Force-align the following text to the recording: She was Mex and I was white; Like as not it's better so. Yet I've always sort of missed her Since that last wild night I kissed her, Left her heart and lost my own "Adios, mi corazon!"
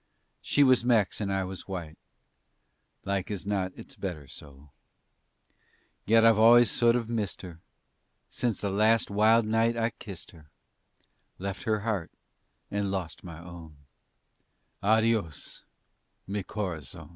She 0.41 0.63
was 0.63 0.83
Mex 0.83 1.21
and 1.21 1.31
I 1.31 1.43
was 1.43 1.67
white; 1.67 1.99
Like 3.05 3.29
as 3.29 3.45
not 3.45 3.71
it's 3.75 3.95
better 3.95 4.27
so. 4.27 4.71
Yet 6.07 6.25
I've 6.25 6.39
always 6.39 6.71
sort 6.71 6.95
of 6.95 7.07
missed 7.07 7.43
her 7.43 7.59
Since 8.27 8.61
that 8.61 8.71
last 8.71 9.11
wild 9.11 9.45
night 9.45 9.77
I 9.77 9.91
kissed 9.91 10.31
her, 10.31 10.49
Left 11.37 11.61
her 11.65 11.81
heart 11.81 12.09
and 12.71 12.89
lost 12.89 13.23
my 13.23 13.37
own 13.47 13.77
"Adios, 14.81 15.61
mi 16.25 16.41
corazon!" 16.41 17.09